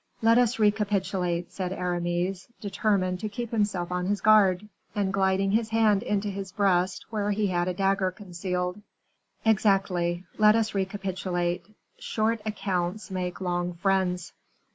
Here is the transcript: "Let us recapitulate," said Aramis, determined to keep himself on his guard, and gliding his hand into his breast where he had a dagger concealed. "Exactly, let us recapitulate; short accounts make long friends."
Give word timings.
"Let 0.23 0.39
us 0.39 0.57
recapitulate," 0.57 1.51
said 1.51 1.71
Aramis, 1.71 2.47
determined 2.59 3.19
to 3.19 3.29
keep 3.29 3.51
himself 3.51 3.91
on 3.91 4.07
his 4.07 4.19
guard, 4.19 4.67
and 4.95 5.13
gliding 5.13 5.51
his 5.51 5.69
hand 5.69 6.01
into 6.01 6.27
his 6.29 6.51
breast 6.51 7.05
where 7.11 7.29
he 7.29 7.45
had 7.45 7.67
a 7.67 7.73
dagger 7.75 8.09
concealed. 8.09 8.81
"Exactly, 9.45 10.25
let 10.39 10.55
us 10.55 10.73
recapitulate; 10.73 11.67
short 11.99 12.41
accounts 12.47 13.11
make 13.11 13.41
long 13.41 13.73
friends." 13.75 14.33